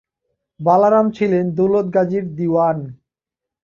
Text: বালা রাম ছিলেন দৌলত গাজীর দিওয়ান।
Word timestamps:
বালা 0.59 0.89
রাম 0.89 1.07
ছিলেন 1.11 1.45
দৌলত 1.57 1.87
গাজীর 1.95 2.25
দিওয়ান। 2.37 2.77